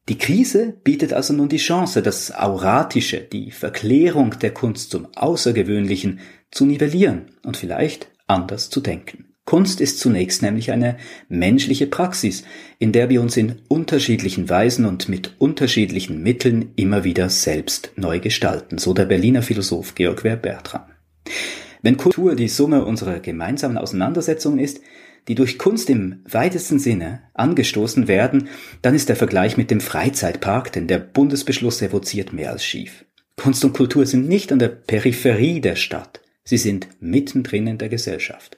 Die 0.09 0.17
Krise 0.17 0.73
bietet 0.83 1.13
also 1.13 1.33
nun 1.33 1.49
die 1.49 1.57
Chance, 1.57 2.01
das 2.01 2.31
Auratische, 2.31 3.19
die 3.19 3.51
Verklärung 3.51 4.39
der 4.41 4.51
Kunst 4.51 4.89
zum 4.89 5.07
Außergewöhnlichen 5.15 6.19
zu 6.49 6.65
nivellieren 6.65 7.27
und 7.43 7.57
vielleicht 7.57 8.09
anders 8.25 8.71
zu 8.71 8.81
denken. 8.81 9.25
Kunst 9.45 9.81
ist 9.81 9.99
zunächst 9.99 10.41
nämlich 10.41 10.71
eine 10.71 10.97
menschliche 11.27 11.85
Praxis, 11.85 12.43
in 12.79 12.91
der 12.91 13.09
wir 13.09 13.21
uns 13.21 13.37
in 13.37 13.61
unterschiedlichen 13.67 14.49
Weisen 14.49 14.85
und 14.85 15.09
mit 15.09 15.35
unterschiedlichen 15.37 16.23
Mitteln 16.23 16.71
immer 16.75 17.03
wieder 17.03 17.29
selbst 17.29 17.91
neu 17.95 18.19
gestalten, 18.19 18.79
so 18.79 18.95
der 18.95 19.05
Berliner 19.05 19.43
Philosoph 19.43 19.93
Georg 19.93 20.23
Wer 20.23 20.37
Bertram. 20.37 20.85
Wenn 21.83 21.97
Kultur 21.97 22.35
die 22.35 22.47
Summe 22.47 22.83
unserer 22.83 23.19
gemeinsamen 23.19 23.77
Auseinandersetzungen 23.77 24.59
ist, 24.59 24.81
die 25.27 25.35
durch 25.35 25.57
Kunst 25.57 25.89
im 25.89 26.23
weitesten 26.29 26.79
Sinne 26.79 27.21
angestoßen 27.33 28.07
werden, 28.07 28.49
dann 28.81 28.95
ist 28.95 29.09
der 29.09 29.15
Vergleich 29.15 29.57
mit 29.57 29.71
dem 29.71 29.81
Freizeitpark, 29.81 30.71
den 30.71 30.88
der 30.88 30.99
Bundesbeschluss 30.99 31.81
evoziert, 31.81 32.33
mehr 32.33 32.51
als 32.51 32.63
schief. 32.63 33.05
Kunst 33.38 33.63
und 33.63 33.73
Kultur 33.73 34.05
sind 34.05 34.27
nicht 34.27 34.51
an 34.51 34.59
der 34.59 34.69
Peripherie 34.69 35.61
der 35.61 35.75
Stadt, 35.75 36.21
sie 36.43 36.57
sind 36.57 36.88
mittendrin 36.99 37.67
in 37.67 37.77
der 37.77 37.89
Gesellschaft. 37.89 38.57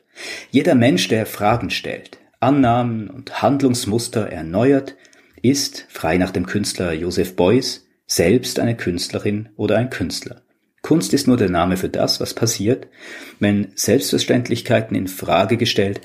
Jeder 0.50 0.76
Mensch, 0.76 1.08
der 1.08 1.26
Fragen 1.26 1.70
stellt, 1.70 2.18
Annahmen 2.40 3.10
und 3.10 3.42
Handlungsmuster 3.42 4.28
erneuert, 4.28 4.96
ist, 5.42 5.86
frei 5.90 6.18
nach 6.18 6.32
dem 6.32 6.46
Künstler 6.46 6.94
Joseph 6.94 7.36
Beuys, 7.36 7.88
selbst 8.08 8.60
eine 8.60 8.76
Künstlerin 8.76 9.50
oder 9.56 9.78
ein 9.78 9.90
Künstler. 9.90 10.42
Kunst 10.82 11.14
ist 11.14 11.28
nur 11.28 11.38
der 11.38 11.50
Name 11.50 11.78
für 11.78 11.90
das, 11.90 12.20
was 12.20 12.34
passiert, 12.34 12.88
wenn 13.40 13.72
Selbstverständlichkeiten 13.76 14.98
in 14.98 15.08
Frage 15.08 15.58
gestellt 15.58 16.02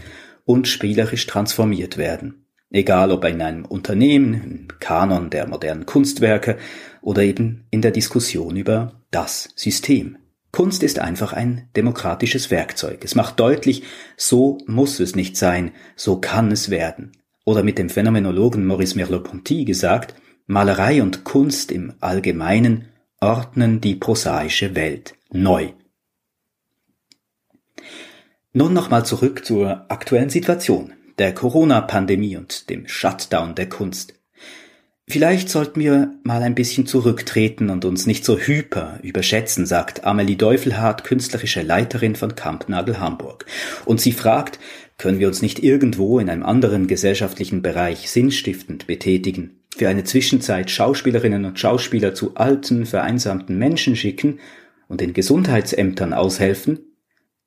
und 0.46 0.68
spielerisch 0.68 1.26
transformiert 1.26 1.98
werden. 1.98 2.46
Egal 2.70 3.12
ob 3.12 3.24
in 3.24 3.42
einem 3.42 3.64
Unternehmen, 3.66 4.34
im 4.34 4.68
Kanon 4.80 5.28
der 5.28 5.46
modernen 5.46 5.84
Kunstwerke 5.84 6.56
oder 7.02 7.22
eben 7.22 7.66
in 7.70 7.82
der 7.82 7.90
Diskussion 7.90 8.56
über 8.56 9.02
das 9.10 9.50
System. 9.54 10.16
Kunst 10.52 10.82
ist 10.82 10.98
einfach 10.98 11.34
ein 11.34 11.68
demokratisches 11.76 12.50
Werkzeug. 12.50 13.04
Es 13.04 13.14
macht 13.14 13.38
deutlich, 13.38 13.82
so 14.16 14.58
muss 14.66 15.00
es 15.00 15.14
nicht 15.14 15.36
sein, 15.36 15.72
so 15.96 16.18
kann 16.18 16.50
es 16.50 16.70
werden. 16.70 17.12
Oder 17.44 17.62
mit 17.62 17.78
dem 17.78 17.90
Phänomenologen 17.90 18.64
Maurice 18.64 18.96
Merleau-Ponty 18.96 19.64
gesagt, 19.64 20.14
Malerei 20.46 21.02
und 21.02 21.24
Kunst 21.24 21.70
im 21.70 21.94
Allgemeinen 22.00 22.86
ordnen 23.20 23.80
die 23.80 23.96
prosaische 23.96 24.74
Welt 24.74 25.14
neu. 25.30 25.72
Nun 28.56 28.72
nochmal 28.72 29.04
zurück 29.04 29.44
zur 29.44 29.84
aktuellen 29.90 30.30
Situation, 30.30 30.94
der 31.18 31.34
Corona-Pandemie 31.34 32.38
und 32.38 32.70
dem 32.70 32.88
Shutdown 32.88 33.54
der 33.54 33.68
Kunst. 33.68 34.14
Vielleicht 35.06 35.50
sollten 35.50 35.78
wir 35.78 36.14
mal 36.22 36.42
ein 36.42 36.54
bisschen 36.54 36.86
zurücktreten 36.86 37.68
und 37.68 37.84
uns 37.84 38.06
nicht 38.06 38.24
so 38.24 38.38
hyper 38.38 38.98
überschätzen, 39.02 39.66
sagt 39.66 40.04
Amelie 40.04 40.36
Deufelhardt, 40.36 41.04
künstlerische 41.04 41.60
Leiterin 41.60 42.16
von 42.16 42.34
Kampnagel 42.34 42.98
Hamburg. 42.98 43.44
Und 43.84 44.00
sie 44.00 44.12
fragt, 44.12 44.58
können 44.96 45.18
wir 45.18 45.28
uns 45.28 45.42
nicht 45.42 45.62
irgendwo 45.62 46.18
in 46.18 46.30
einem 46.30 46.42
anderen 46.42 46.86
gesellschaftlichen 46.86 47.60
Bereich 47.60 48.10
sinnstiftend 48.10 48.86
betätigen, 48.86 49.60
für 49.76 49.90
eine 49.90 50.04
Zwischenzeit 50.04 50.70
Schauspielerinnen 50.70 51.44
und 51.44 51.60
Schauspieler 51.60 52.14
zu 52.14 52.36
alten, 52.36 52.86
vereinsamten 52.86 53.58
Menschen 53.58 53.96
schicken 53.96 54.40
und 54.88 55.02
in 55.02 55.12
Gesundheitsämtern 55.12 56.14
aushelfen? 56.14 56.78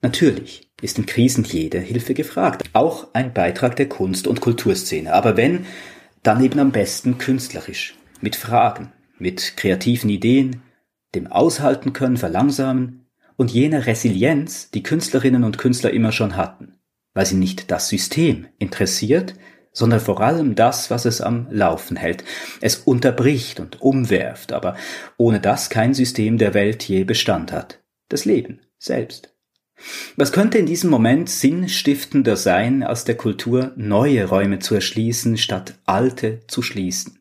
Natürlich 0.04 0.69
ist 0.82 0.98
in 0.98 1.06
Krisen 1.06 1.44
jede 1.44 1.80
Hilfe 1.80 2.14
gefragt, 2.14 2.70
auch 2.74 3.08
ein 3.14 3.34
Beitrag 3.34 3.76
der 3.76 3.90
Kunst- 3.90 4.28
und 4.28 4.42
Kulturszene. 4.42 5.14
Aber 5.14 5.38
wenn 5.38 5.66
dann 6.24 6.44
eben 6.44 6.60
am 6.60 6.72
besten 6.72 7.18
künstlerisch, 7.18 7.96
mit 8.22 8.36
Fragen, 8.36 8.92
mit 9.18 9.58
kreativen 9.58 10.10
Ideen, 10.10 10.62
dem 11.16 11.28
Aushalten 11.28 11.94
können, 11.94 12.18
verlangsamen 12.18 13.06
und 13.36 13.52
jener 13.52 13.86
Resilienz, 13.86 14.70
die 14.72 14.84
Künstlerinnen 14.84 15.44
und 15.44 15.58
Künstler 15.58 15.92
immer 15.92 16.12
schon 16.12 16.36
hatten, 16.36 16.76
weil 17.14 17.26
sie 17.26 17.36
nicht 17.36 17.72
das 17.72 17.90
System 17.90 18.48
interessiert, 18.58 19.36
sondern 19.72 20.00
vor 20.00 20.22
allem 20.22 20.56
das, 20.56 20.90
was 20.90 21.06
es 21.06 21.22
am 21.22 21.48
Laufen 21.50 21.96
hält. 21.96 22.24
Es 22.60 22.76
unterbricht 22.76 23.60
und 23.60 23.82
umwerft, 23.82 24.52
aber 24.52 24.76
ohne 25.18 25.40
das 25.40 25.70
kein 25.70 25.94
System 25.94 26.38
der 26.38 26.54
Welt 26.54 26.84
je 26.84 27.04
Bestand 27.04 27.52
hat. 27.52 27.80
Das 28.10 28.26
Leben 28.26 28.62
selbst. 28.78 29.36
Was 30.16 30.32
könnte 30.32 30.58
in 30.58 30.66
diesem 30.66 30.90
Moment 30.90 31.30
sinnstiftender 31.30 32.36
sein, 32.36 32.84
als 32.84 33.06
der 33.06 33.16
Kultur 33.16 33.72
neue 33.76 34.26
Räume 34.26 34.60
zu 34.60 34.76
erschließen, 34.76 35.38
statt 35.38 35.80
alte 35.86 36.42
zu 36.48 36.62
schließen? 36.62 37.20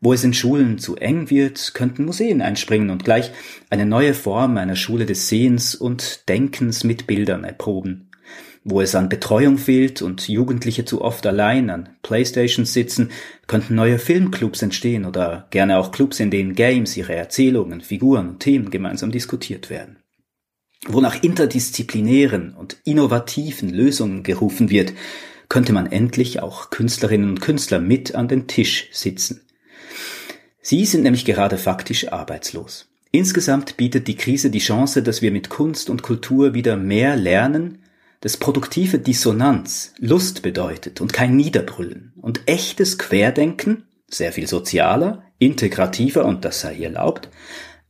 Wo 0.00 0.12
es 0.12 0.24
in 0.24 0.34
Schulen 0.34 0.78
zu 0.78 0.96
eng 0.96 1.30
wird, 1.30 1.74
könnten 1.74 2.04
Museen 2.04 2.42
einspringen 2.42 2.90
und 2.90 3.04
gleich 3.04 3.30
eine 3.70 3.86
neue 3.86 4.14
Form 4.14 4.56
einer 4.56 4.74
Schule 4.74 5.06
des 5.06 5.28
Sehens 5.28 5.76
und 5.76 6.28
Denkens 6.28 6.82
mit 6.82 7.06
Bildern 7.06 7.44
erproben. 7.44 8.10
Wo 8.64 8.80
es 8.80 8.94
an 8.96 9.08
Betreuung 9.08 9.58
fehlt 9.58 10.02
und 10.02 10.28
Jugendliche 10.28 10.84
zu 10.84 11.02
oft 11.02 11.24
allein 11.26 11.70
an 11.70 11.88
Playstations 12.02 12.72
sitzen, 12.72 13.10
könnten 13.46 13.76
neue 13.76 13.98
Filmclubs 14.00 14.62
entstehen 14.62 15.04
oder 15.04 15.46
gerne 15.50 15.78
auch 15.78 15.92
Clubs, 15.92 16.18
in 16.18 16.30
denen 16.30 16.54
Games, 16.54 16.96
ihre 16.96 17.14
Erzählungen, 17.14 17.80
Figuren 17.80 18.28
und 18.28 18.40
Themen 18.40 18.70
gemeinsam 18.70 19.12
diskutiert 19.12 19.70
werden. 19.70 20.01
Wo 20.88 21.00
nach 21.00 21.22
interdisziplinären 21.22 22.54
und 22.54 22.76
innovativen 22.84 23.70
Lösungen 23.70 24.22
gerufen 24.22 24.68
wird, 24.68 24.92
könnte 25.48 25.72
man 25.72 25.90
endlich 25.90 26.40
auch 26.40 26.70
Künstlerinnen 26.70 27.28
und 27.28 27.40
Künstler 27.40 27.78
mit 27.78 28.14
an 28.14 28.26
den 28.26 28.48
Tisch 28.48 28.88
sitzen. 28.90 29.42
Sie 30.60 30.84
sind 30.86 31.02
nämlich 31.02 31.24
gerade 31.24 31.58
faktisch 31.58 32.10
arbeitslos. 32.12 32.88
Insgesamt 33.10 33.76
bietet 33.76 34.08
die 34.08 34.16
Krise 34.16 34.50
die 34.50 34.58
Chance, 34.58 35.02
dass 35.02 35.20
wir 35.20 35.30
mit 35.30 35.50
Kunst 35.50 35.90
und 35.90 36.02
Kultur 36.02 36.54
wieder 36.54 36.76
mehr 36.76 37.14
lernen, 37.16 37.82
dass 38.20 38.36
produktive 38.36 38.98
Dissonanz 38.98 39.92
Lust 39.98 40.42
bedeutet 40.42 41.00
und 41.00 41.12
kein 41.12 41.36
Niederbrüllen 41.36 42.12
und 42.16 42.40
echtes 42.46 42.98
Querdenken, 42.98 43.84
sehr 44.08 44.32
viel 44.32 44.46
sozialer, 44.46 45.24
integrativer 45.38 46.24
und 46.24 46.44
das 46.44 46.60
sei 46.60 46.78
erlaubt, 46.80 47.28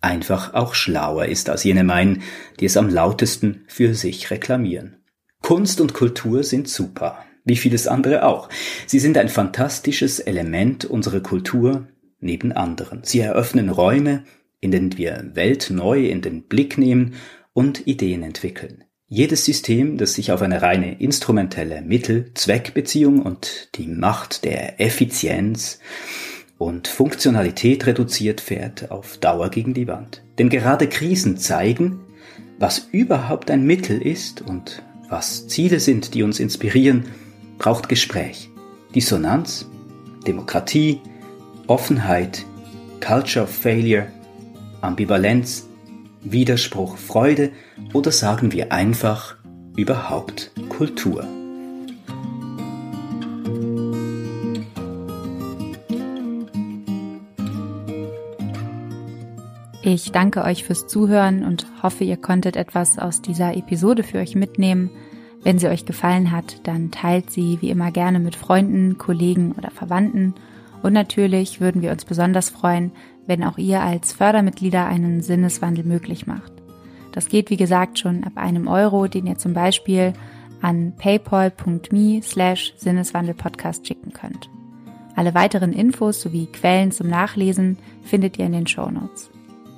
einfach 0.02 0.54
auch 0.54 0.74
schlauer 0.74 1.26
ist 1.26 1.48
als 1.48 1.64
jene 1.64 1.84
meinen, 1.84 2.22
die 2.60 2.66
es 2.66 2.76
am 2.76 2.88
lautesten 2.88 3.64
für 3.66 3.94
sich 3.94 4.30
reklamieren. 4.30 4.96
Kunst 5.42 5.80
und 5.80 5.94
Kultur 5.94 6.44
sind 6.44 6.68
super, 6.68 7.24
wie 7.44 7.56
vieles 7.56 7.88
andere 7.88 8.24
auch. 8.24 8.48
Sie 8.86 8.98
sind 8.98 9.18
ein 9.18 9.28
fantastisches 9.28 10.20
Element 10.20 10.84
unserer 10.84 11.20
Kultur 11.20 11.88
neben 12.20 12.52
anderen. 12.52 13.00
Sie 13.02 13.20
eröffnen 13.20 13.68
Räume, 13.68 14.24
in 14.60 14.70
denen 14.70 14.96
wir 14.96 15.30
Welt 15.34 15.70
neu 15.70 16.06
in 16.06 16.22
den 16.22 16.44
Blick 16.44 16.78
nehmen 16.78 17.14
und 17.52 17.86
Ideen 17.86 18.22
entwickeln. 18.22 18.84
Jedes 19.08 19.44
System, 19.44 19.98
das 19.98 20.14
sich 20.14 20.32
auf 20.32 20.40
eine 20.40 20.62
reine 20.62 20.98
instrumentelle 20.98 21.82
Mittel-Zweck-Beziehung 21.82 23.20
und 23.20 23.68
die 23.74 23.86
Macht 23.86 24.44
der 24.44 24.80
Effizienz 24.80 25.80
und 26.62 26.86
Funktionalität 26.86 27.86
reduziert, 27.86 28.40
fährt 28.40 28.90
auf 28.90 29.18
Dauer 29.18 29.50
gegen 29.50 29.74
die 29.74 29.88
Wand. 29.88 30.22
Denn 30.38 30.48
gerade 30.48 30.88
Krisen 30.88 31.36
zeigen, 31.36 32.00
was 32.58 32.88
überhaupt 32.92 33.50
ein 33.50 33.64
Mittel 33.64 34.00
ist 34.00 34.42
und 34.42 34.82
was 35.08 35.48
Ziele 35.48 35.80
sind, 35.80 36.14
die 36.14 36.22
uns 36.22 36.38
inspirieren, 36.38 37.06
braucht 37.58 37.88
Gespräch, 37.88 38.48
Dissonanz, 38.94 39.68
Demokratie, 40.26 41.00
Offenheit, 41.66 42.44
Culture 43.04 43.44
of 43.44 43.50
Failure, 43.50 44.06
Ambivalenz, 44.80 45.68
Widerspruch, 46.22 46.96
Freude 46.96 47.50
oder 47.92 48.12
sagen 48.12 48.52
wir 48.52 48.70
einfach 48.70 49.36
überhaupt 49.76 50.52
Kultur. 50.68 51.26
Ich 59.84 60.12
danke 60.12 60.44
euch 60.44 60.62
fürs 60.62 60.86
Zuhören 60.86 61.44
und 61.44 61.66
hoffe, 61.82 62.04
ihr 62.04 62.16
konntet 62.16 62.54
etwas 62.54 63.00
aus 63.00 63.20
dieser 63.20 63.56
Episode 63.56 64.04
für 64.04 64.18
euch 64.18 64.36
mitnehmen. 64.36 64.90
Wenn 65.42 65.58
sie 65.58 65.66
euch 65.66 65.84
gefallen 65.84 66.30
hat, 66.30 66.68
dann 66.68 66.92
teilt 66.92 67.32
sie 67.32 67.58
wie 67.60 67.70
immer 67.70 67.90
gerne 67.90 68.20
mit 68.20 68.36
Freunden, 68.36 68.96
Kollegen 68.96 69.50
oder 69.58 69.72
Verwandten. 69.72 70.34
Und 70.84 70.92
natürlich 70.92 71.60
würden 71.60 71.82
wir 71.82 71.90
uns 71.90 72.04
besonders 72.04 72.48
freuen, 72.48 72.92
wenn 73.26 73.42
auch 73.42 73.58
ihr 73.58 73.80
als 73.80 74.12
Fördermitglieder 74.12 74.86
einen 74.86 75.20
Sinneswandel 75.20 75.84
möglich 75.84 76.28
macht. 76.28 76.52
Das 77.10 77.28
geht 77.28 77.50
wie 77.50 77.56
gesagt 77.56 77.98
schon 77.98 78.22
ab 78.22 78.34
einem 78.36 78.68
Euro, 78.68 79.08
den 79.08 79.26
ihr 79.26 79.36
zum 79.36 79.52
Beispiel 79.52 80.12
an 80.60 80.94
paypal.me 80.96 82.22
slash 82.22 82.72
Sinneswandelpodcast 82.76 83.84
schicken 83.84 84.12
könnt. 84.12 84.48
Alle 85.16 85.34
weiteren 85.34 85.72
Infos 85.72 86.22
sowie 86.22 86.46
Quellen 86.46 86.92
zum 86.92 87.08
Nachlesen 87.08 87.78
findet 88.04 88.38
ihr 88.38 88.46
in 88.46 88.52
den 88.52 88.68
Show 88.68 88.88
Notes. 88.88 89.28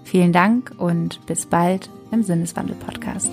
Vielen 0.05 0.33
Dank 0.33 0.73
und 0.79 1.25
bis 1.27 1.47
bald 1.47 1.91
im 2.13 2.23
Sinneswandel 2.23 2.77
Podcast. 2.77 3.31